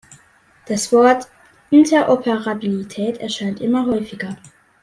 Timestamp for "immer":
3.61-3.85